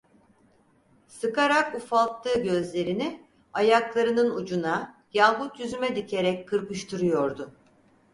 [1.07, 7.51] Sıkarak ufalttığı gözlerini ayaklarının ucuna, yahut yüzüme dikerek kırpıştırıyordu.